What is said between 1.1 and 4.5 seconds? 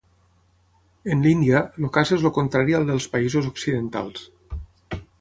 En l'Índia, el cas és el contrari al dels països occidentals.